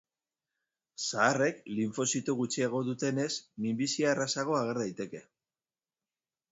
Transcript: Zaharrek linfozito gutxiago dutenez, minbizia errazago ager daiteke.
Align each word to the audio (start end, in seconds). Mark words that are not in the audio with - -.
Zaharrek 1.07 1.59
linfozito 1.81 2.35
gutxiago 2.41 2.81
dutenez, 2.89 3.29
minbizia 3.67 4.13
errazago 4.17 4.61
ager 4.63 4.85
daiteke. 4.85 5.25